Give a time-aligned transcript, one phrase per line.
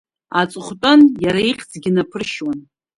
[0.39, 2.59] Аҵыхәтәан иара ихьӡгьы наԥыршьуан.